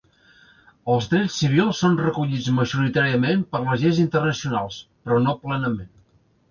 Els 0.93 1.09
drets 1.11 1.35
civils 1.41 1.81
són 1.85 1.99
recollits 2.05 2.49
majoritàriament 2.61 3.47
per 3.53 3.63
les 3.69 3.85
lleis 3.87 4.03
internacionals, 4.09 4.83
però 5.05 5.23
no 5.29 5.39
plenament. 5.47 5.91